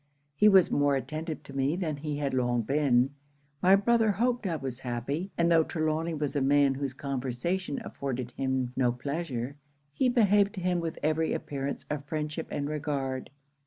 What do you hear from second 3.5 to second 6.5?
My brother hoped I was happy; and tho' Trelawny was a